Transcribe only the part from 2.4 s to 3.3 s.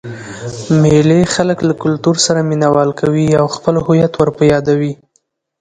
مینه وال کوي